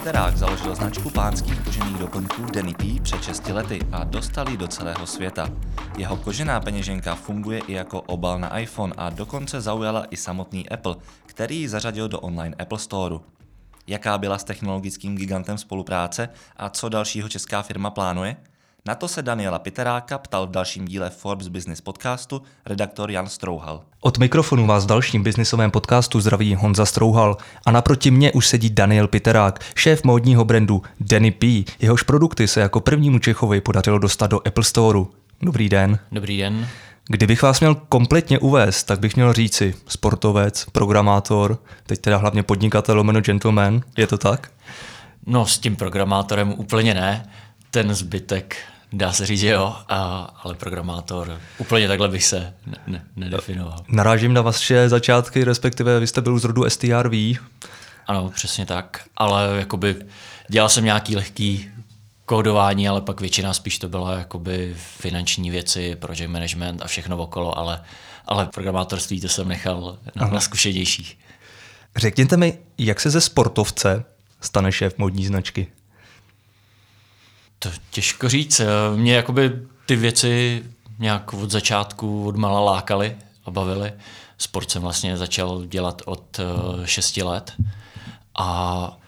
[0.00, 4.68] Piterák založil značku pánských kožených doplňků Denny P před 6 lety a dostal ji do
[4.68, 5.48] celého světa.
[5.98, 10.96] Jeho kožená peněženka funguje i jako obal na iPhone a dokonce zaujala i samotný Apple,
[11.26, 13.14] který ji zařadil do online Apple Store.
[13.86, 18.36] Jaká byla s technologickým gigantem spolupráce a co dalšího česká firma plánuje?
[18.86, 23.82] Na to se Daniela Piteráka ptal v dalším díle Forbes Business podcastu redaktor Jan Strouhal.
[24.00, 28.70] Od mikrofonu vás v dalším biznisovém podcastu zdraví Honza Strouhal a naproti mě už sedí
[28.70, 31.64] Daniel Piterák, šéf módního brandu Danny P.
[31.80, 35.00] Jehož produkty se jako prvnímu Čechovi podařilo dostat do Apple Store.
[35.42, 35.98] Dobrý den.
[36.12, 36.68] Dobrý den.
[37.08, 42.96] Kdybych vás měl kompletně uvést, tak bych měl říci sportovec, programátor, teď teda hlavně podnikatel,
[42.96, 44.50] lomeno gentleman, je to tak?
[45.26, 47.30] No s tím programátorem úplně ne,
[47.70, 48.56] ten zbytek
[48.92, 53.84] dá se říct, že jo, a, ale programátor, úplně takhle bych se ne, ne, nedefinoval.
[53.88, 57.12] Narážím na vaše začátky, respektive vy jste byl z rodu STRV.
[58.06, 59.96] Ano, přesně tak, ale jakoby
[60.48, 61.70] dělal jsem nějaký lehký
[62.24, 67.58] kódování, ale pak většina spíš to byla jakoby finanční věci, project management a všechno okolo,
[67.58, 67.82] ale,
[68.26, 71.18] ale programátorství to jsem nechal na, na zkušenějších.
[71.96, 74.04] Řekněte mi, jak se ze sportovce
[74.40, 75.66] stane šéf modní značky?
[77.62, 78.60] To těžko říct.
[78.96, 79.52] Mě jakoby
[79.86, 80.62] ty věci
[80.98, 83.92] nějak od začátku, od mala lákaly a bavily.
[84.38, 86.40] Sport jsem vlastně začal dělat od
[86.84, 87.52] 6 eh, let
[88.34, 88.98] a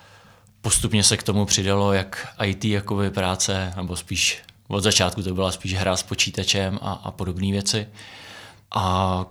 [0.61, 5.53] postupně se k tomu přidalo jak IT jakoby práce, nebo spíš od začátku to byla
[5.53, 7.89] spíš hra s počítačem a, a podobné věci.
[8.71, 9.27] A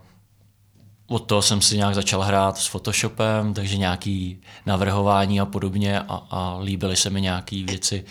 [1.08, 6.24] od toho jsem si nějak začal hrát s Photoshopem, takže nějaký navrhování a podobně a,
[6.30, 8.06] a líbily se mi nějaké věci,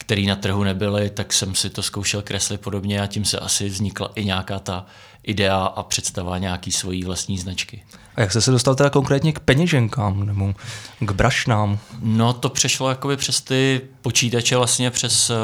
[0.00, 3.68] které na trhu nebyly, tak jsem si to zkoušel kreslit podobně a tím se asi
[3.68, 4.86] vznikla i nějaká ta
[5.22, 7.84] idea a představa nějaký svojí vlastní značky.
[8.16, 10.54] A jak jste se dostal teda konkrétně k peněženkám nebo
[11.00, 11.78] k brašnám?
[12.00, 15.36] No to přešlo jakoby přes ty počítače vlastně přes uh,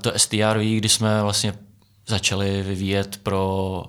[0.00, 1.54] to STRV, kdy jsme vlastně
[2.06, 3.84] začali vyvíjet pro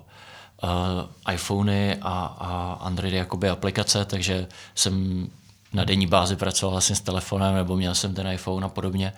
[0.63, 5.27] uh, iPhony a, a Androidy jakoby aplikace, takže jsem
[5.73, 9.13] na denní bázi pracoval vlastně s telefonem, nebo měl jsem ten iPhone a podobně.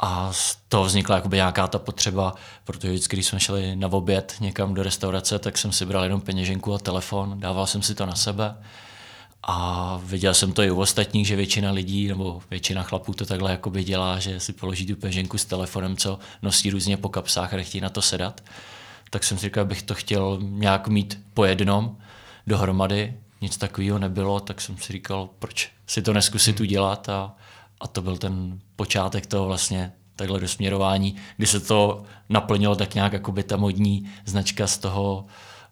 [0.00, 4.34] A z toho vznikla jakoby nějaká ta potřeba, protože vždycky, když jsme šli na oběd
[4.40, 8.06] někam do restaurace, tak jsem si bral jenom peněženku a telefon, dával jsem si to
[8.06, 8.54] na sebe.
[9.42, 13.50] A viděl jsem to i u ostatních, že většina lidí nebo většina chlapů to takhle
[13.50, 17.56] jakoby dělá, že si položí tu peněženku s telefonem, co nosí různě po kapsách a
[17.56, 18.40] nechtějí na to sedat.
[19.10, 21.96] Tak jsem si říkal, bych to chtěl nějak mít po jednom
[22.46, 27.32] dohromady, nic takového nebylo, tak jsem si říkal, proč si to neskusit udělat a,
[27.80, 33.12] a to byl ten počátek toho vlastně takhle dosměrování, kdy se to naplnilo tak nějak
[33.12, 35.26] jako by ta modní značka z toho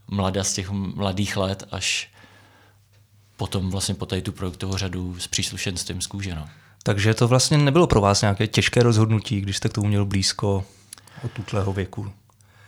[0.08, 2.10] mlada, z těch mladých let až
[3.36, 6.34] potom vlastně po tady tu produktovou řadu s příslušenstvím z kůže.
[6.34, 6.48] No.
[6.82, 10.64] Takže to vlastně nebylo pro vás nějaké těžké rozhodnutí, když jste k tomu měl blízko
[11.25, 12.12] od tutlého věku?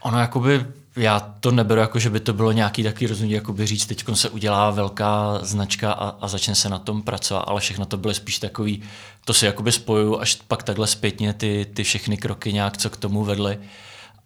[0.01, 0.67] Ono jakoby
[0.97, 4.05] já to neberu jako, že by to bylo nějaký takový rozhodnutí, jako by říct, teď
[4.15, 8.15] se udělá velká značka a, a začne se na tom pracovat, ale všechno to bylo
[8.15, 8.83] spíš takový,
[9.25, 12.97] to si jakoby spojuju až pak takhle zpětně ty, ty všechny kroky nějak, co k
[12.97, 13.59] tomu vedly,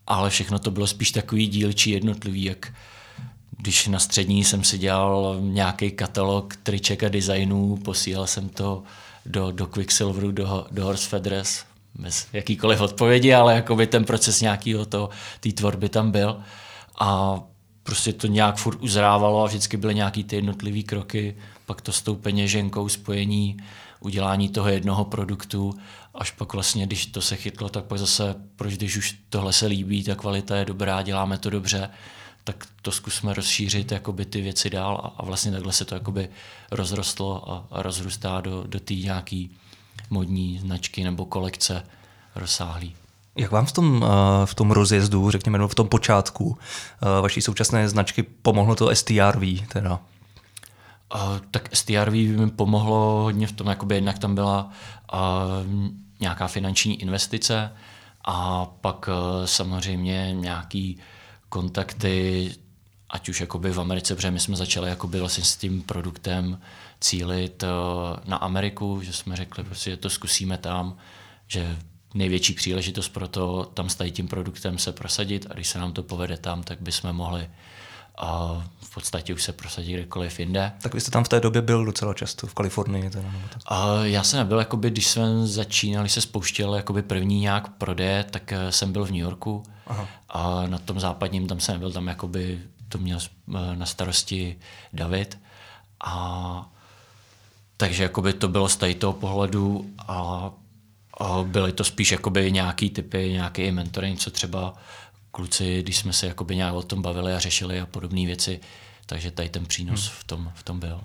[0.06, 2.72] ale všechno to bylo spíš takový dílčí jednotlivý, jak
[3.58, 8.82] když na střední jsem si dělal nějaký katalog triček a designů, posílal jsem to
[9.26, 11.64] do, do Quicksilveru, do, do Horse Feathers,
[11.98, 15.08] bez jakýkoliv odpovědi, ale jako by ten proces nějakého to,
[15.40, 16.40] té tvorby tam byl.
[17.00, 17.40] A
[17.82, 21.36] prostě to nějak furt uzrávalo a vždycky byly nějaký ty jednotlivé kroky,
[21.66, 23.56] pak to s tou peněženkou spojení,
[24.00, 25.74] udělání toho jednoho produktu,
[26.14, 29.66] až pak vlastně, když to se chytlo, tak pak zase, proč když už tohle se
[29.66, 31.90] líbí, ta kvalita je dobrá, děláme to dobře,
[32.44, 35.00] tak to zkusme rozšířit jakoby ty věci dál.
[35.04, 36.28] A, a vlastně takhle se to jakoby
[36.70, 39.50] rozrostlo a, a rozrůstá do, do té nějaký
[40.10, 41.82] modní značky nebo kolekce
[42.34, 42.94] rozsáhlý.
[43.36, 46.58] Jak vám v tom, eh, v tom rozjezdu, řekněme, v tom počátku
[47.02, 49.68] eh, vaší současné značky pomohlo to STRV?
[49.68, 50.00] Teda?
[51.14, 54.70] Uh, tak STRV mi pomohlo hodně v tom, jakoby jednak tam byla
[55.12, 55.18] uh,
[56.20, 57.72] nějaká finanční investice
[58.24, 60.98] a pak uh, samozřejmě nějaký
[61.48, 62.50] kontakty,
[63.10, 66.58] ať už jakoby v Americe, protože my jsme začali jakoby vlastně s tím produktem
[67.00, 67.68] cílit uh,
[68.24, 70.96] na Ameriku, že jsme řekli, prostě, že to zkusíme tam,
[71.46, 71.76] že
[72.14, 76.02] největší příležitost pro to tam s tím produktem se prosadit a když se nám to
[76.02, 77.48] povede tam, tak bychom mohli
[78.18, 80.72] a v podstatě už se prosadit kdekoliv jinde.
[80.82, 83.10] Tak vy jste tam v té době byl docela často, v Kalifornii?
[83.10, 83.62] Teda, nebo tak.
[83.66, 88.52] A já jsem nebyl, jakoby, když jsme začínali, se spouštěl jakoby první nějak prodeje, tak
[88.52, 90.08] eh, jsem byl v New Yorku Aha.
[90.28, 94.58] a na tom západním tam jsem nebyl, tam jakoby to měl eh, na starosti
[94.92, 95.38] David
[96.04, 96.70] a
[97.76, 100.50] takže jakoby to bylo z toho pohledu a,
[101.20, 104.74] a byly to spíš jakoby nějaký typy, nějaký mentoring, co třeba
[105.30, 108.60] kluci, když jsme se jakoby nějak o tom bavili a řešili a podobné věci,
[109.06, 110.14] takže tady ten přínos hmm.
[110.18, 111.00] v, tom, v tom byl.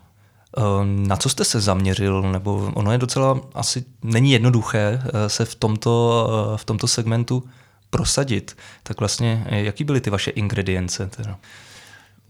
[0.58, 2.22] Eh, na co jste se zaměřil?
[2.22, 7.44] Nebo ono je docela, asi není jednoduché eh, se v tomto, eh, v tomto segmentu
[7.90, 8.58] prosadit.
[8.84, 11.08] Tak vlastně, jaký byly ty vaše ingredience?
[11.08, 11.38] Teda?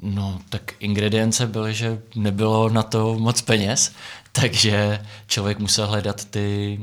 [0.02, 3.92] No, tak ingredience byly, že nebylo na to moc peněz,
[4.32, 6.80] takže člověk musel hledat ty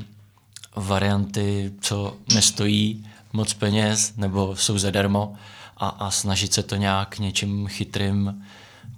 [0.76, 5.34] varianty, co nestojí moc peněz nebo jsou zadarmo
[5.76, 8.44] a, a snažit se to nějak něčím chytrým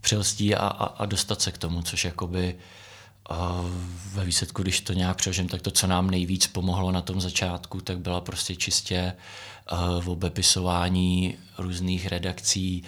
[0.00, 2.56] přelstí a, a, a dostat se k tomu, což jakoby
[3.30, 3.64] a
[4.12, 7.80] ve výsledku, když to nějak přežím, tak to, co nám nejvíc pomohlo na tom začátku,
[7.80, 9.12] tak byla prostě čistě
[9.72, 12.84] uh, obepisování různých redakcí,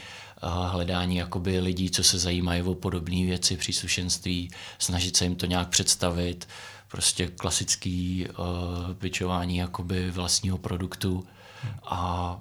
[0.48, 5.68] hledání jakoby lidí, co se zajímají o podobné věci, příslušenství, snažit se jim to nějak
[5.68, 6.48] představit,
[6.88, 11.26] prostě klasický uh, pitchování jakoby vlastního produktu
[11.84, 12.40] a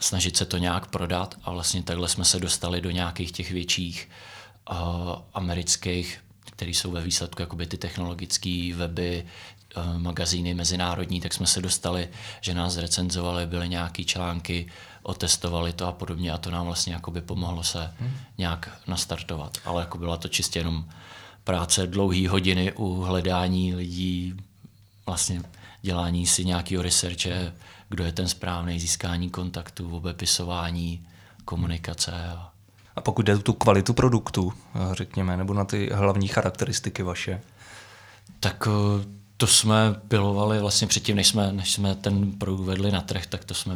[0.00, 1.34] snažit se to nějak prodat.
[1.42, 4.08] A vlastně takhle jsme se dostali do nějakých těch větších
[4.70, 4.76] uh,
[5.34, 9.26] amerických, které jsou ve výsledku jakoby ty technologické weby,
[9.76, 12.08] uh, magazíny mezinárodní, tak jsme se dostali,
[12.40, 14.66] že nás recenzovali, byly nějaké články,
[15.08, 18.10] otestovali to a podobně a to nám vlastně jakoby pomohlo se hmm.
[18.38, 19.58] nějak nastartovat.
[19.64, 20.84] Ale jako byla to čistě jenom
[21.44, 24.34] práce dlouhé hodiny u hledání lidí,
[25.06, 25.42] vlastně
[25.82, 27.52] dělání si nějakého researche,
[27.88, 31.06] kdo je ten správný, získání kontaktu, obepisování,
[31.44, 32.12] komunikace.
[32.12, 32.52] A...
[32.96, 34.52] a pokud jde o tu kvalitu produktu,
[34.92, 37.40] řekněme, nebo na ty hlavní charakteristiky vaše?
[38.40, 39.04] Tak eh,
[39.36, 43.44] to jsme pilovali vlastně předtím, než jsme, než jsme ten produkt vedli na trh, tak
[43.44, 43.74] to jsme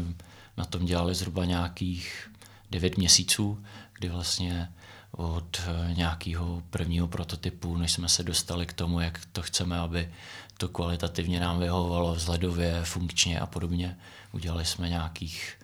[0.57, 2.31] na tom dělali zhruba nějakých
[2.71, 3.65] 9 měsíců,
[3.99, 4.73] kdy vlastně
[5.11, 10.15] od eh, nějakého prvního prototypu, než jsme se dostali k tomu, jak to chceme, aby
[10.57, 13.99] to kvalitativně nám vyhovovalo vzhledově, funkčně a podobně.
[14.33, 15.59] Udělali jsme nějakých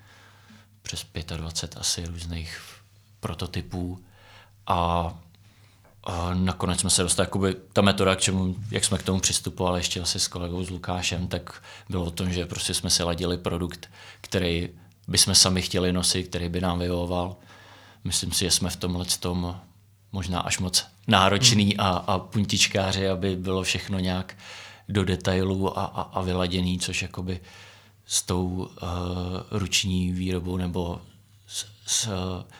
[0.82, 1.06] přes
[1.36, 2.60] 25 asi různých
[3.20, 4.04] prototypů
[4.66, 5.18] a,
[6.08, 9.80] a nakonec jsme se dostali, jakoby ta metoda, k čemu, jak jsme k tomu přistupovali
[9.80, 13.38] ještě asi s kolegou s Lukášem, tak bylo o tom, že prostě jsme si ladili
[13.38, 13.90] produkt,
[14.20, 14.68] který
[15.08, 17.36] bychom sami chtěli nosit, který by nám vyhovoval.
[18.04, 19.60] Myslím si, že jsme v tomhle tom
[20.12, 21.80] možná až moc náročný hmm.
[21.80, 24.36] a, a puntičkáři, aby bylo všechno nějak
[24.88, 27.40] do detailů a, a, a vyladěný, což jakoby
[28.06, 28.68] s tou uh,
[29.50, 31.00] ruční výrobou nebo
[31.88, 32.12] s, uh,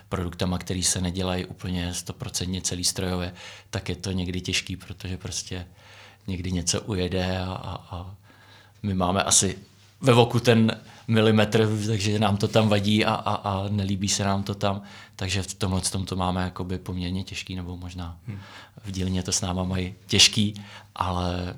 [0.09, 3.33] produktama, které se nedělají úplně stoprocentně celý strojové,
[3.71, 5.67] tak je to někdy těžký, protože prostě
[6.27, 8.15] někdy něco ujede a, a, a
[8.83, 9.59] my máme asi
[10.01, 14.43] ve voku ten milimetr, takže nám to tam vadí a, a, a nelíbí se nám
[14.43, 14.83] to tam,
[15.17, 18.39] takže v tomhle tom to máme jakoby poměrně těžký, nebo možná hmm.
[18.85, 20.55] v dílně to s náma mají těžký,
[20.95, 21.57] ale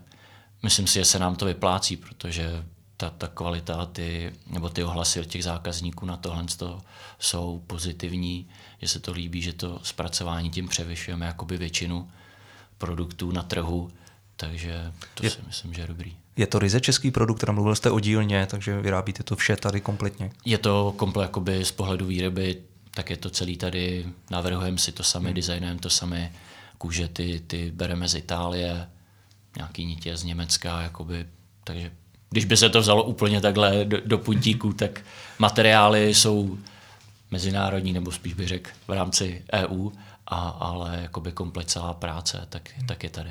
[0.62, 2.64] myslím si, že se nám to vyplácí, protože
[3.00, 6.80] ta, ta kvalita ty, nebo ty ohlasy od těch zákazníků na tohle to
[7.18, 8.48] jsou pozitivní,
[8.82, 12.10] že se to líbí, že to zpracování tím převyšujeme jakoby většinu
[12.78, 13.90] produktů na trhu,
[14.36, 16.16] takže to je, si myslím, že je dobrý.
[16.36, 19.80] Je to ryze český produkt, tam mluvil jste o dílně, takže vyrábíte to vše tady
[19.80, 20.30] kompletně?
[20.44, 25.02] Je to komplet jakoby z pohledu výroby, tak je to celý tady, navrhujeme si to
[25.02, 25.34] sami, hmm.
[25.34, 26.32] designujeme to sami,
[26.78, 28.88] kůže ty, ty bereme z Itálie,
[29.56, 31.26] nějaký nitě z Německa, jakoby,
[31.64, 31.92] takže
[32.30, 35.00] když by se to vzalo úplně takhle do, do puntíku, tak
[35.38, 36.58] materiály jsou
[37.30, 39.90] mezinárodní, nebo spíš bych řekl v rámci EU,
[40.26, 43.30] a, ale jakoby komplet celá práce, tak, tak je tady.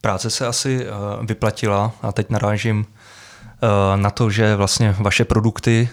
[0.00, 5.88] Práce se asi uh, vyplatila a teď narážím uh, na to, že vlastně vaše produkty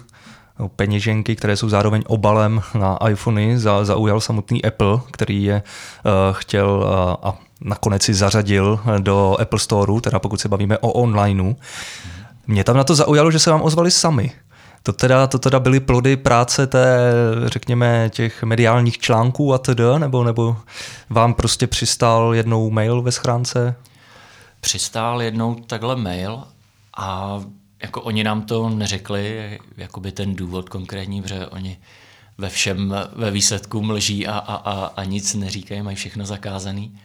[0.75, 6.83] peněženky, které jsou zároveň obalem na iPhony, za, zaujal samotný Apple, který je uh, chtěl
[7.23, 11.53] a nakonec si zařadil do Apple Storeu, teda pokud se bavíme o onlineu.
[12.47, 14.31] Mě tam na to zaujalo, že se vám ozvali sami.
[14.83, 16.97] To teda, to teda byly plody práce té,
[17.45, 20.57] řekněme, těch mediálních článků a td., nebo, nebo
[21.09, 23.75] vám prostě přistál jednou mail ve schránce?
[24.61, 26.43] Přistál jednou takhle mail
[26.97, 27.39] a
[27.83, 31.77] jako oni nám to neřekli, jakoby ten důvod konkrétní, protože oni
[32.37, 36.99] ve všem, ve výsledku mlží a, a, a, a nic neříkají, mají všechno zakázaný.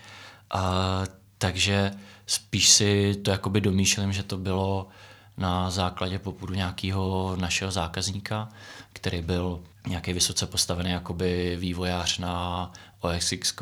[0.50, 1.02] A,
[1.38, 1.92] takže
[2.26, 4.88] spíš si to jakoby domýšlím, že to bylo
[5.36, 8.48] na základě popudu nějakého našeho zákazníka,
[8.92, 13.54] který byl nějaký vysoce postavený jakoby vývojář na OSX,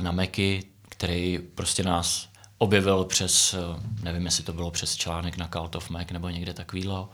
[0.00, 2.28] na Macy, který prostě nás
[2.58, 3.54] objevil přes,
[4.02, 7.04] nevím, jestli to bylo přes článek na Cult of Mac nebo někde takovýhle,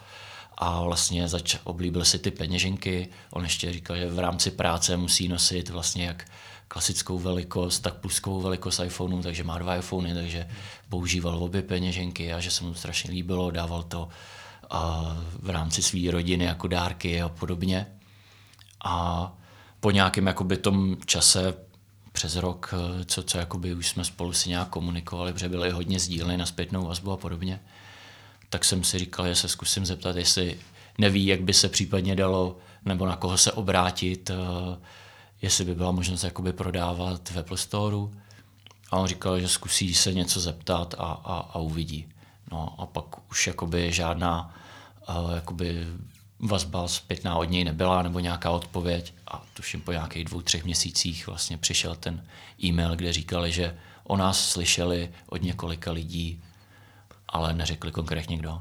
[0.59, 3.09] a vlastně zač- oblíbil si ty peněženky.
[3.31, 6.25] On ještě říkal, že v rámci práce musí nosit vlastně jak
[6.73, 10.49] klasickou velikost, tak pluskovou velikost iPhoneu, takže má dva iPhony, takže
[10.89, 14.09] používal obě peněženky a že se mu strašně líbilo, dával to
[14.71, 17.87] a v rámci své rodiny jako dárky a podobně.
[18.85, 19.33] A
[19.81, 21.55] po nějakém jakoby tom čase
[22.12, 22.75] přes rok,
[23.07, 26.87] co, co jakoby už jsme spolu si nějak komunikovali, protože byli hodně sdíleni na zpětnou
[26.87, 27.61] vazbu a podobně,
[28.50, 30.59] tak jsem si říkal, že se zkusím zeptat, jestli
[30.99, 35.00] neví, jak by se případně dalo, nebo na koho se obrátit, eh,
[35.43, 37.97] jestli by byla možnost jakoby prodávat v Apple Store.
[38.91, 42.09] A on říkal, že zkusí se něco zeptat a, a, a uvidí.
[42.51, 44.55] No a pak už jakoby žádná
[45.09, 45.87] uh, jakoby
[46.41, 51.27] vazba zpětná od něj nebyla nebo nějaká odpověď a tuším po nějakých dvou, třech měsících
[51.27, 52.25] vlastně přišel ten
[52.65, 56.43] e-mail, kde říkali, že o nás slyšeli od několika lidí,
[57.29, 58.61] ale neřekli konkrétně kdo.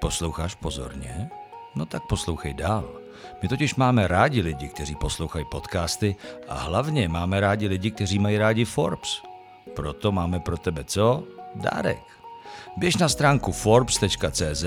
[0.00, 1.30] Posloucháš pozorně?
[1.74, 3.03] No tak poslouchej dál.
[3.42, 6.16] My totiž máme rádi lidi, kteří poslouchají podcasty
[6.48, 9.22] a hlavně máme rádi lidi, kteří mají rádi Forbes.
[9.74, 11.24] Proto máme pro tebe co?
[11.54, 12.02] Dárek.
[12.76, 14.64] Běž na stránku forbes.cz,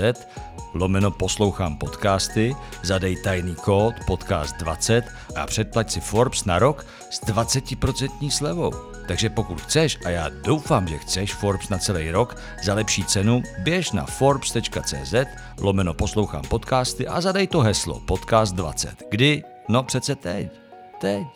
[0.74, 5.02] lomeno poslouchám podcasty, zadej tajný kód podcast20
[5.36, 8.97] a předplať si Forbes na rok s 20% slevou.
[9.08, 13.42] Takže pokud chceš, a já doufám, že chceš Forbes na celý rok za lepší cenu,
[13.58, 15.14] běž na forbes.cz,
[15.60, 18.94] lomeno poslouchám podcasty a zadej to heslo podcast20.
[19.10, 19.42] Kdy?
[19.68, 20.52] No přece teď.
[21.00, 21.26] Teď.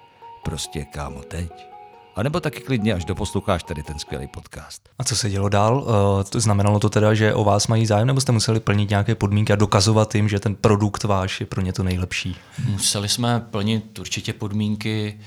[0.44, 1.68] Prostě kámo, teď.
[2.16, 4.88] A nebo taky klidně, až doposloucháš tady ten skvělý podcast.
[4.98, 5.86] A co se dělo dál?
[6.20, 9.14] Eh, to znamenalo to teda, že o vás mají zájem, nebo jste museli plnit nějaké
[9.14, 12.36] podmínky a dokazovat jim, že ten produkt váš je pro ně to nejlepší?
[12.68, 15.20] Museli jsme plnit určitě podmínky.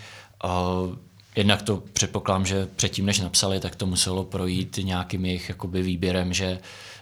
[1.36, 6.34] Jednak to předpokládám, že předtím, než napsali, tak to muselo projít nějakým jejich jakoby výběrem,
[6.34, 6.60] že,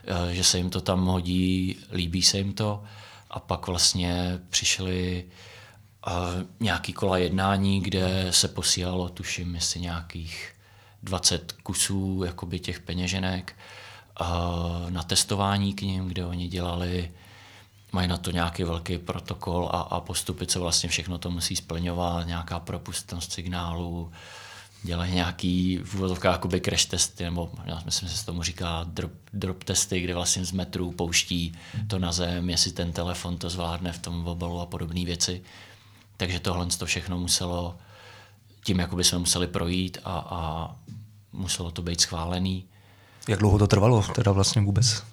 [0.07, 2.83] eh, že se jim to tam hodí, líbí se jim to.
[3.29, 5.25] A pak vlastně přišli
[6.07, 6.13] uh,
[6.59, 10.53] nějaký kola jednání, kde se posílalo, tuším, jestli nějakých
[11.03, 13.55] 20 kusů jakoby těch peněženek
[14.21, 14.27] uh,
[14.89, 17.11] na testování k ním, kde oni dělali
[17.93, 22.27] mají na to nějaký velký protokol a, a postupy, co vlastně všechno to musí splňovat,
[22.27, 24.11] nějaká propustnost signálu,
[24.83, 29.11] dělají nějaký v úvodovkách jakoby crash testy, nebo já myslím, že se tomu říká drop,
[29.33, 31.53] drop testy, kde vlastně z metru pouští
[31.87, 35.41] to na zem, jestli ten telefon to zvládne v tom obalu a podobné věci.
[36.17, 37.77] Takže tohle to všechno muselo,
[38.63, 40.71] tím jakoby jsme museli projít a, a
[41.33, 42.65] muselo to být schválený.
[43.27, 45.03] Jak dlouho to trvalo teda vlastně vůbec?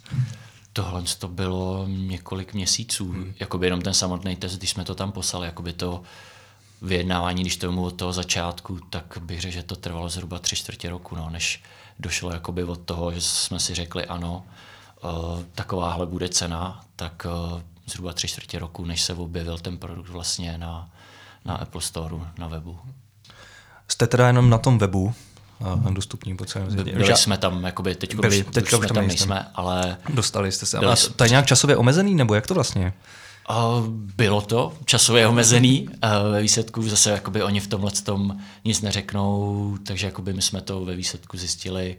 [0.72, 3.34] Tohle to bylo několik měsíců, hmm.
[3.40, 6.02] jakoby jenom ten samotný test, když jsme to tam poslali, jakoby to
[6.82, 10.90] vyjednávání, když to od toho začátku, tak bych řekl, že to trvalo zhruba tři čtvrtě
[10.90, 11.62] roku, no, než
[11.98, 14.46] došlo jakoby od toho, že jsme si řekli ano,
[15.04, 20.08] uh, takováhle bude cena, tak uh, zhruba tři čtvrtě roku, než se objevil ten produkt
[20.08, 20.90] vlastně na,
[21.44, 22.80] na Apple Store, na webu.
[23.88, 25.14] Jste teda jenom na tom webu,
[25.90, 26.92] dostupný po celém světě.
[26.92, 29.96] Byli jsme tam, jakoby teď byli, už, teďka už, jsme tam nejsme, ale...
[30.14, 30.78] Dostali jste se.
[30.78, 32.92] Ale to je nějak časově omezený, nebo jak to vlastně
[33.50, 33.86] Uh,
[34.16, 35.88] bylo to časově omezený.
[35.88, 40.60] Uh, ve výsledku zase jakoby oni v tomhle tom nic neřeknou, takže jakoby my jsme
[40.60, 41.96] to ve výsledku zjistili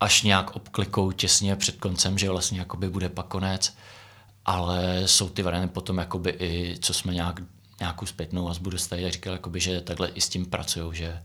[0.00, 3.74] až nějak obklikou těsně před koncem, že vlastně jakoby bude pak konec,
[4.44, 7.40] ale jsou ty varianty potom jakoby i, co jsme nějak,
[7.80, 11.22] nějakou zpětnou vazbu dostali, tak říkal, jakoby, že takhle i s tím pracují, že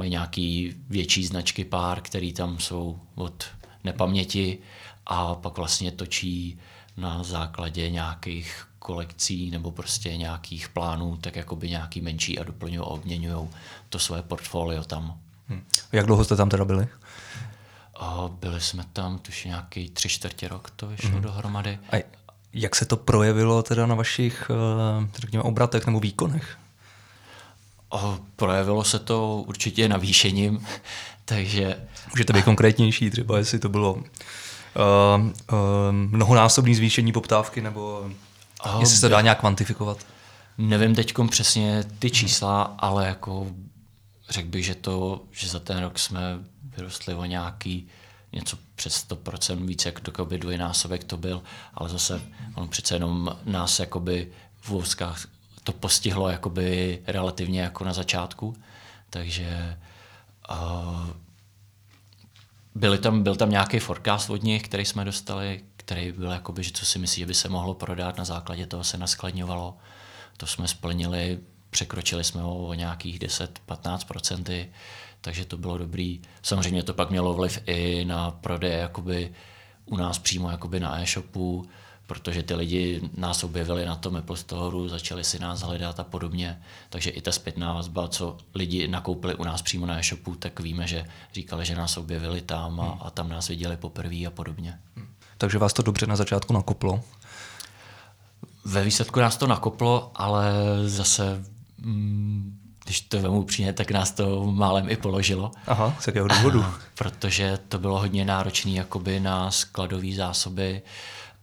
[0.00, 3.44] mají nějaký větší značky pár, který tam jsou od
[3.84, 4.58] nepaměti
[5.06, 6.58] a pak vlastně točí
[6.96, 12.84] na základě nějakých kolekcí nebo prostě nějakých plánů, tak jakoby nějaký menší a doplňují a
[12.96, 13.48] obměňují
[13.88, 15.20] to svoje portfolio tam.
[15.48, 15.64] Hmm.
[15.92, 16.88] Jak dlouho jste tam teda byli?
[18.00, 21.22] A byli jsme tam tuž nějaký tři čtvrtě rok, to vyšlo hmm.
[21.22, 21.78] dohromady.
[21.92, 22.04] A
[22.52, 26.58] jak se to projevilo teda na vašich eh, řekněme, obratech nebo výkonech?
[28.36, 30.66] Projevilo se to určitě navýšením,
[31.24, 31.76] takže...
[32.10, 34.02] Můžete být konkrétnější, třeba jestli to bylo uh,
[35.22, 35.28] uh,
[35.90, 38.10] mnohonásobný zvýšení poptávky, nebo
[38.66, 40.06] uh, jestli se to dá nějak kvantifikovat?
[40.58, 43.46] Nevím teď přesně ty čísla, ale jako
[44.30, 46.20] řekl bych, že to, že za ten rok jsme
[46.76, 47.88] vyrostli o nějaký
[48.32, 51.42] něco přes 100% víc, jak to dvojnásobek to byl,
[51.74, 52.22] ale zase
[52.54, 54.28] on přece jenom nás jakoby
[54.60, 55.26] v úvozkách
[55.72, 58.56] to postihlo jakoby relativně jako na začátku,
[59.10, 59.78] takže
[60.50, 61.08] uh,
[62.74, 66.70] byli tam, byl tam nějaký forecast od nich, který jsme dostali, který byl jakoby, že
[66.70, 69.76] co si myslí, že by se mohlo prodat, na základě toho se naskladňovalo.
[70.36, 71.38] To jsme splnili,
[71.70, 74.68] překročili jsme ho o nějakých 10-15%,
[75.20, 76.20] takže to bylo dobrý.
[76.42, 79.32] Samozřejmě to pak mělo vliv i na prodej jakoby
[79.84, 81.68] u nás přímo jakoby na e-shopu,
[82.10, 86.62] protože ty lidi nás objevili na tom Apple Store, začali si nás hledat a podobně.
[86.88, 90.86] Takže i ta zpětná vazba, co lidi nakoupili u nás přímo na e-shopu, tak víme,
[90.86, 94.78] že říkali, že nás objevili tam a, a tam nás viděli poprvé a podobně.
[95.38, 97.00] Takže vás to dobře na začátku nakoplo?
[98.64, 100.52] Ve výsledku nás to nakoplo, ale
[100.84, 101.44] zase,
[101.78, 105.50] mm, když to vemu upřímně, tak nás to málem i položilo.
[105.66, 106.64] Aha, z jakého důvodu?
[106.94, 110.82] Protože to bylo hodně náročné jakoby na skladové zásoby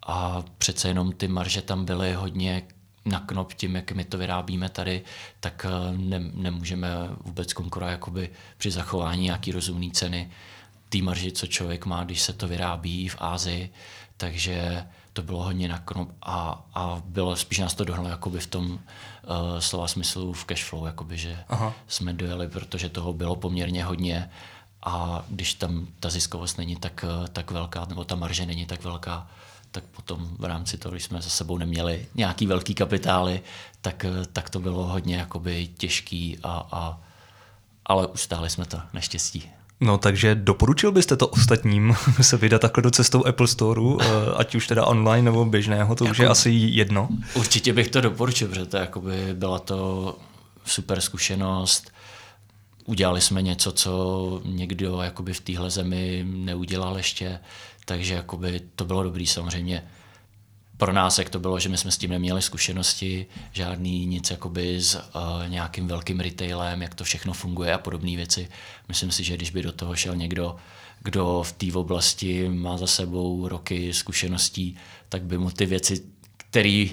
[0.07, 2.63] a přece jenom ty marže tam byly hodně
[3.05, 5.03] na knop tím, jak my to vyrábíme tady,
[5.39, 6.89] tak eh, ne, nemůžeme
[7.23, 10.31] vůbec konkurovat jakoby při zachování nějaký rozumné ceny
[10.89, 13.69] té marži, co člověk má, když se to vyrábí v Ázii,
[14.17, 18.47] takže to bylo hodně na knop a, a bylo spíš nás to dohnalo jakoby v
[18.47, 18.79] tom uh,
[19.59, 21.73] slova smyslu v cashflow, jakoby, že Aha.
[21.87, 24.29] jsme dojeli, protože toho bylo poměrně hodně
[24.83, 28.83] a když tam ta ziskovost není tak, eh, tak velká, nebo ta marže není tak
[28.83, 29.27] velká,
[29.77, 33.41] tak potom v rámci toho, když jsme za sebou neměli nějaký velký kapitály,
[33.81, 37.01] tak, eh, tak to bylo hodně jakoby těžký, a, a,
[37.85, 39.49] ale ustáli jsme to naštěstí.
[39.79, 44.05] No takže doporučil byste to ostatním se vydat takhle do cestou Apple Store, eh,
[44.35, 47.09] ať už teda online nebo běžného, to jako, už je jako asi jedno.
[47.33, 50.15] Určitě bych to doporučil, protože to jakoby byla to
[50.65, 51.91] super zkušenost.
[52.85, 57.39] Udělali jsme něco, co někdo jakoby v téhle zemi neudělal ještě,
[57.87, 59.83] takže jakoby to bylo dobrý samozřejmě
[60.77, 64.81] pro nás, jak to bylo, že my jsme s tím neměli zkušenosti, žádný nic jakoby
[64.81, 65.01] s uh,
[65.47, 68.49] nějakým velkým retailem, jak to všechno funguje a podobné věci.
[68.87, 70.55] Myslím si, že když by do toho šel někdo,
[70.99, 74.77] kdo v té oblasti má za sebou roky zkušeností,
[75.09, 76.03] tak by mu ty věci,
[76.37, 76.85] které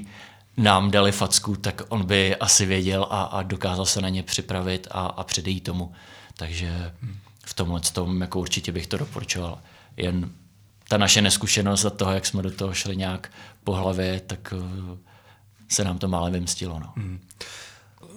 [0.56, 4.88] nám dali facku, tak on by asi věděl a, a dokázal se na ně připravit
[4.90, 5.92] a, a předejít tomu.
[6.36, 6.92] Takže
[7.46, 9.58] v tomhle tom jako určitě bych to doporučoval.
[9.96, 10.30] Jen
[10.88, 13.30] ta naše neskušenost za toho, jak jsme do toho šli nějak
[13.64, 14.96] po hlavě, tak eh,
[15.68, 16.78] se nám to mále vymstilo.
[16.78, 16.92] No.
[16.96, 17.20] Hmm.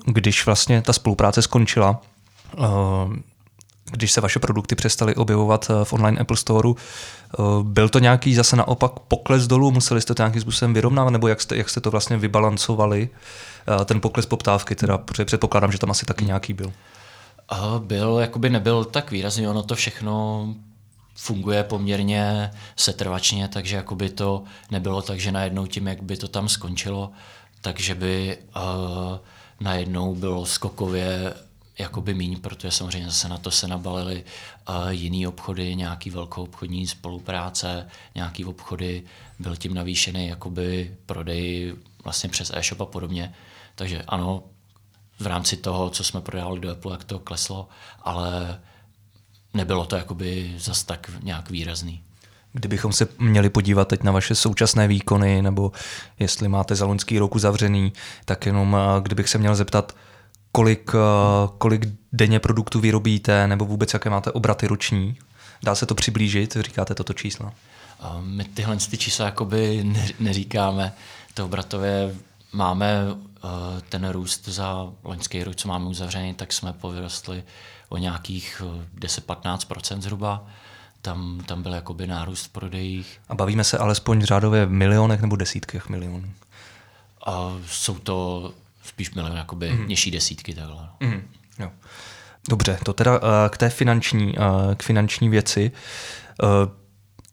[0.05, 2.01] Když vlastně ta spolupráce skončila,
[2.57, 2.63] eh,
[3.91, 6.69] když se vaše produkty přestaly objevovat eh, v online Apple Store,
[7.61, 11.41] byl to nějaký zase naopak pokles dolů, museli jste to nějakým způsobem vyrovnávat, nebo jak
[11.41, 13.09] jste, jak jste to vlastně vybalancovali,
[13.85, 16.73] ten pokles poptávky, teda, protože předpokládám, že tam asi taky nějaký byl.
[17.79, 20.45] Byl, jakoby nebyl tak výrazný, ono to všechno
[21.17, 26.49] funguje poměrně setrvačně, takže jakoby to nebylo tak, že najednou tím, jak by to tam
[26.49, 27.11] skončilo,
[27.61, 28.61] takže by uh,
[29.59, 31.33] najednou bylo skokově
[31.79, 34.23] jakoby míň, protože samozřejmě zase na to se nabalily
[34.69, 39.03] uh, jiný obchody, nějaký velkou obchodní spolupráce, nějaký obchody,
[39.39, 43.33] byl tím navýšený jakoby prodej vlastně přes e-shop a podobně.
[43.75, 44.43] Takže ano,
[45.19, 47.67] v rámci toho, co jsme prodávali do Apple, jak to kleslo,
[48.01, 48.59] ale
[49.57, 52.01] nebylo to jakoby zas tak nějak výrazný.
[52.53, 55.71] Kdybychom se měli podívat teď na vaše současné výkony, nebo
[56.19, 57.93] jestli máte za loňský rok uzavřený,
[58.25, 59.95] tak jenom eh, kdybych se měl zeptat,
[60.51, 65.17] kolik, eh, kolik denně produktů vyrobíte, nebo vůbec jaké máte obraty roční?
[65.63, 66.57] Dá se to přiblížit?
[66.59, 67.51] Říkáte toto číslo?
[68.21, 70.93] My tyhle ty čísla jakoby neříkáme.
[71.33, 72.15] To obratově
[72.51, 73.47] máme eh,
[73.89, 77.43] ten růst za loňský rok, co máme uzavřený, tak jsme povyrostli
[77.89, 78.61] o nějakých
[78.99, 80.47] 10-15% eh, zhruba.
[81.01, 83.19] Tam, tam byl jakoby nárůst v prodejích.
[83.29, 86.33] A bavíme se alespoň řádově v milionech nebo desítkách milionů?
[87.25, 88.51] A jsou to
[88.83, 89.87] spíš miliony, jakoby mm.
[89.87, 90.89] nižší desítky takhle.
[90.99, 91.27] Mm.
[91.59, 91.71] Jo.
[92.49, 95.71] Dobře, to teda eh, k té finanční, eh, k finanční věci.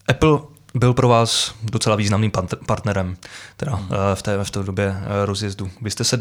[0.09, 0.39] Apple
[0.75, 2.33] byl pro vás docela významným
[2.67, 3.17] partnerem
[3.57, 3.89] teda hmm.
[4.15, 5.71] v, té, v té době eh, rozjezdu.
[5.81, 6.19] Vy jste se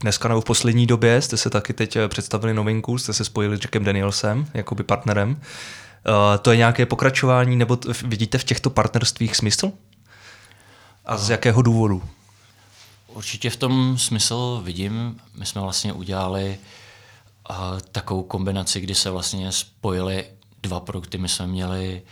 [0.00, 3.56] dneska nebo v poslední době jste se taky teď eh, představili novinku, jste se spojili
[3.56, 5.40] s Jackem Danielsem jakoby partnerem.
[6.42, 9.72] To je nějaké pokračování, nebo vidíte v těchto partnerstvích smysl?
[11.04, 12.02] A z jakého důvodu?
[13.08, 15.20] Určitě v tom smysl vidím.
[15.38, 16.58] My jsme vlastně udělali
[17.92, 20.24] takovou kombinaci, kdy se vlastně spojili
[20.62, 21.18] dva produkty.
[21.18, 22.02] My jsme měli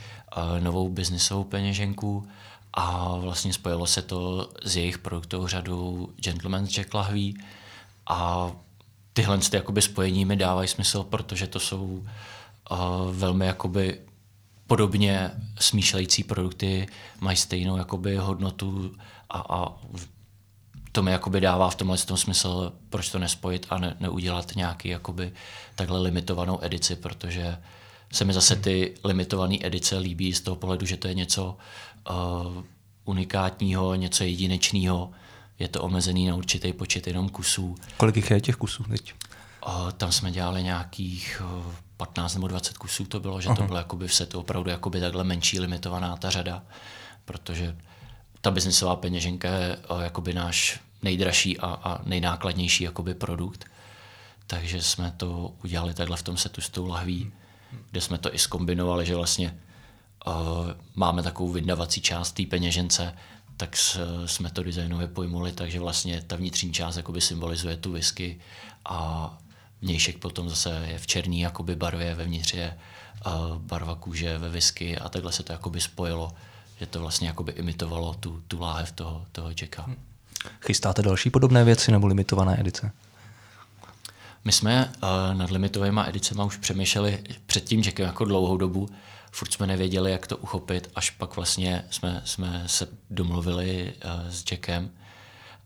[0.60, 2.28] novou biznisovou peněženku
[2.74, 7.38] a vlastně spojilo se to s jejich produktovou řadou Gentleman's Jack lahví.
[8.06, 8.50] A
[9.12, 12.78] tyhle ty jakoby spojení mi dávají smysl, protože to jsou uh,
[13.10, 14.00] velmi jakoby
[14.66, 16.86] podobně smýšlející produkty,
[17.20, 18.94] mají stejnou jakoby hodnotu
[19.30, 19.74] a, a
[20.92, 24.88] to mi jakoby dává v tomhle tom smysl, proč to nespojit a ne, neudělat nějaký
[24.88, 25.32] jakoby
[25.74, 27.56] takhle limitovanou edici, protože
[28.14, 31.56] se mi zase ty limitované edice líbí z toho pohledu, že to je něco
[32.10, 32.64] uh,
[33.04, 35.10] unikátního, něco jedinečného.
[35.58, 37.74] Je to omezený na určitý počet jenom kusů.
[37.96, 39.14] Kolik jich je těch kusů teď?
[39.66, 43.56] Uh, tam jsme dělali nějakých uh, 15 nebo 20 kusů to bylo, že uh-huh.
[43.56, 46.62] to bylo jakoby v setu opravdu jakoby takhle menší limitovaná ta řada,
[47.24, 47.76] protože
[48.40, 53.64] ta biznisová peněženka je uh, jakoby náš nejdražší a, a nejnákladnější jakoby produkt.
[54.46, 57.32] Takže jsme to udělali takhle v tom setu s tou lahví,
[57.90, 59.58] kde jsme to i skombinovali, že vlastně
[60.26, 60.34] uh,
[60.94, 63.14] máme takovou vydavací část té peněžence,
[63.56, 63.76] tak
[64.26, 68.40] jsme to designově pojmuli, takže vlastně ta vnitřní část jakoby symbolizuje tu whisky
[68.84, 69.38] a
[69.82, 72.78] vnějšek potom zase je v černý jakoby barvě, vevnitř je
[73.26, 76.32] uh, barva kůže ve whisky a takhle se to jakoby spojilo,
[76.80, 79.90] že to vlastně jakoby imitovalo tu, tu láhev toho, toho Jacka.
[80.60, 82.92] Chystáte další podobné věci nebo limitované edice?
[84.44, 88.88] My jsme uh, nad limitovými edicemi už přemýšleli před tím jako dlouhou dobu.
[89.32, 94.44] Furt jsme nevěděli, jak to uchopit, až pak vlastně jsme, jsme se domluvili uh, s
[94.50, 94.90] Jackem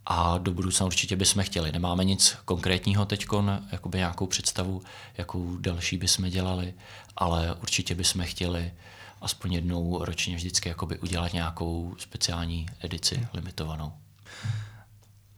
[0.07, 1.73] a do budoucna určitě bychom chtěli.
[1.73, 3.27] Nemáme nic konkrétního teď,
[3.73, 4.83] jakoby nějakou představu,
[5.19, 6.75] jakou další bychom dělali,
[7.17, 8.73] ale určitě bychom chtěli
[9.21, 13.93] aspoň jednou ročně vždycky jakoby udělat nějakou speciální edici limitovanou.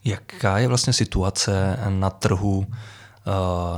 [0.04, 2.66] Jaká je vlastně situace na trhu,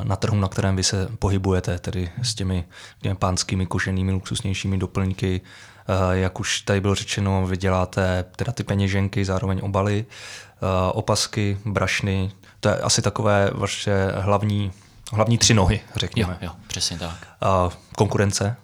[0.04, 2.64] na trhu, na kterém vy se pohybujete, tedy s těmi,
[3.00, 8.62] těmi pánskými koženými luxusnějšími doplňky, eh, jak už tady bylo řečeno, vy děláte teda ty
[8.62, 14.72] peněženky, zároveň obaly, eh, opasky, brašny, to je asi takové vaše hlavní,
[15.12, 16.38] hlavní tři nohy, řekněme.
[16.40, 17.26] Jo, jo přesně tak.
[17.96, 18.56] konkurence?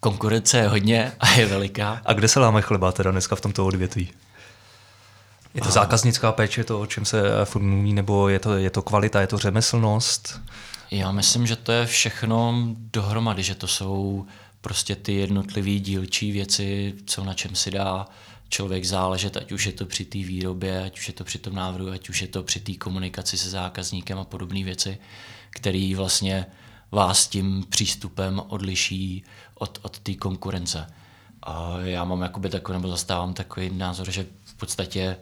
[0.00, 2.00] Konkurence je hodně a je veliká.
[2.04, 4.12] A kde se láme chleba teda dneska v tomto odvětví?
[5.54, 8.82] Je to zákaznická péče, to, o čem se furt mluví, nebo je to, je to
[8.82, 10.40] kvalita, je to řemeslnost?
[10.90, 14.26] Já myslím, že to je všechno dohromady, že to jsou
[14.60, 18.06] prostě ty jednotlivé dílčí věci, co na čem si dá
[18.48, 21.54] člověk záležet, ať už je to při té výrobě, ať už je to při tom
[21.54, 24.98] návrhu, ať už je to při té komunikaci se zákazníkem a podobné věci,
[25.50, 26.46] které vlastně
[26.90, 30.86] vás tím přístupem odliší od, od té konkurence.
[31.42, 35.16] A já mám jakoby takový, nebo zastávám takový názor, že v podstatě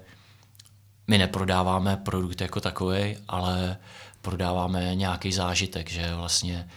[1.09, 3.79] my neprodáváme produkt jako takový, ale
[4.23, 6.69] prodáváme nějaký zážitek, že vlastně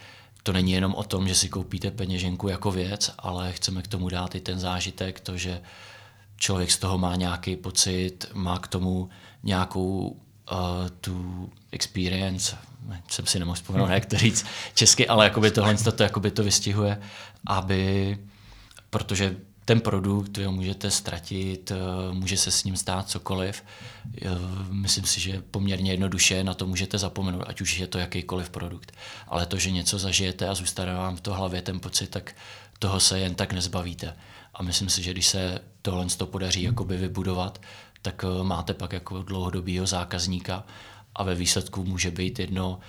[0.43, 4.09] to není jenom o tom, že si koupíte peněženku jako věc, ale chceme k tomu
[4.09, 5.61] dát i ten zážitek, to, že
[6.37, 9.09] člověk z toho má nějaký pocit, má k tomu
[9.43, 10.57] nějakou uh,
[11.01, 12.57] tu experience,
[13.07, 17.01] jsem si nemohl vzpomenout, jak to říct česky, ale jakoby tohle to, jakoby to vystihuje,
[17.45, 18.17] aby,
[18.89, 21.75] protože ten produkt vy ho můžete ztratit, eh,
[22.13, 23.63] může se s ním stát cokoliv.
[24.21, 24.29] Eh,
[24.71, 28.91] myslím si, že poměrně jednoduše na to můžete zapomenout, ať už je to jakýkoliv produkt.
[29.27, 32.35] Ale to, že něco zažijete a zůstane vám v to hlavě ten pocit, tak
[32.79, 34.15] toho se jen tak nezbavíte.
[34.53, 37.61] A myslím si, že když se tohle to podaří jakoby vybudovat,
[38.01, 40.63] tak eh, máte pak jako dlouhodobýho zákazníka
[41.15, 42.79] a ve výsledku může být jedno,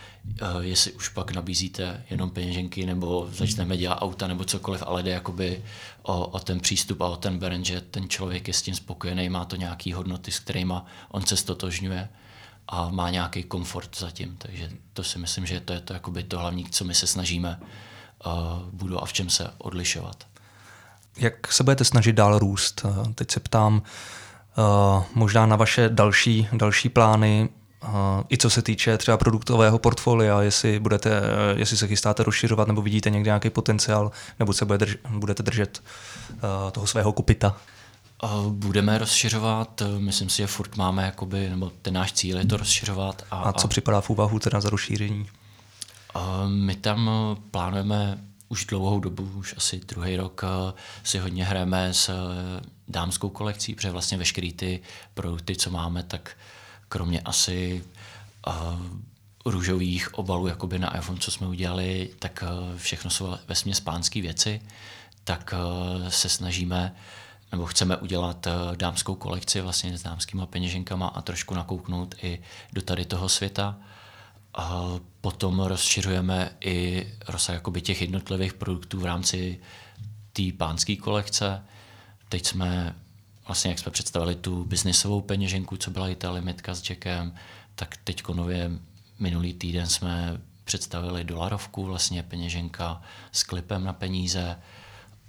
[0.43, 5.11] eh, jestli už pak nabízíte jenom peněženky nebo začneme dělat auta nebo cokoliv, ale jde
[5.11, 5.63] jakoby
[6.03, 9.29] o, o ten přístup a o ten brand, že ten člověk je s tím spokojený,
[9.29, 10.75] má to nějaký hodnoty, s kterými
[11.11, 12.09] on se stotožňuje
[12.69, 14.37] a má nějaký komfort zatím.
[14.39, 17.61] Takže to si myslím, že to je to, jakoby to hlavní, co my se snažíme
[18.27, 18.33] uh,
[18.73, 20.27] budu a v čem se odlišovat.
[21.17, 22.83] Jak se budete snažit dál růst?
[22.85, 23.83] Eh, teď se ptám
[24.59, 27.49] uh, možná na vaše další, další plány,
[28.31, 31.23] i co se týče třeba produktového portfolia, jestli, budete,
[31.57, 35.83] jestli se chystáte rozšiřovat nebo vidíte někde nějaký potenciál, nebo se bude drž, budete držet
[36.33, 36.40] uh,
[36.71, 37.57] toho svého kopita?
[38.49, 43.23] Budeme rozšiřovat, myslím si, že furt máme, jakoby, nebo ten náš cíl je to rozšiřovat.
[43.31, 45.29] A, a co a, připadá v úvahu teda za rozšíření?
[46.47, 47.11] My tam
[47.51, 48.18] plánujeme
[48.49, 50.45] už dlouhou dobu, už asi druhý rok
[51.05, 52.11] si hodně hrajeme s
[52.88, 54.81] dámskou kolekcí, protože vlastně veškeré ty
[55.14, 56.62] produkty, co máme, tak uh,
[56.93, 57.85] kromě asi
[58.47, 58.53] uh,
[59.45, 64.21] růžových obalů jakoby na iPhone, co jsme udělali, tak uh, všechno jsou ve směs pánské
[64.23, 64.61] věci,
[65.25, 66.95] tak uh, se snažíme
[67.53, 72.83] nebo chceme udělat uh, dámskou kolekci vlastně s dámskýma peněženkama a trošku nakouknout i do
[72.83, 73.77] tady toho světa.
[74.55, 74.85] A
[75.21, 79.61] potom rozšiřujeme i rozsah jakoby těch jednotlivých produktů v rámci
[80.33, 81.63] té pánské kolekce.
[82.29, 82.95] Teď jsme
[83.53, 87.35] vlastně jak jsme představili tu biznisovou peněženku, co byla i ta limitka s Jackem,
[87.75, 88.71] tak teď nově
[89.19, 94.59] minulý týden jsme představili dolarovku, vlastně peněženka s klipem na peníze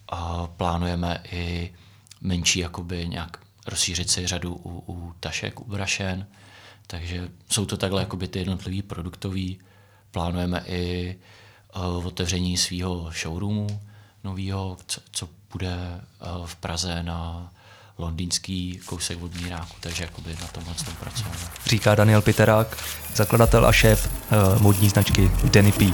[0.07, 1.73] a plánujeme i
[2.21, 6.27] menší jakoby nějak rozšířit si řadu u, u tašek, u brašen,
[6.87, 9.59] takže jsou to takhle jakoby ty jednotlivý produktový.
[10.11, 11.15] Plánujeme i
[11.75, 13.81] uh, otevření svého showroomu
[14.23, 17.51] nového, co, co bude uh, v Praze na
[17.97, 21.37] londýnský kousek od Míráku, takže jakoby na tomhle tom pracujeme.
[21.65, 22.77] Říká Daniel Piterák,
[23.15, 25.93] zakladatel a šéf uh, modní značky Denny P.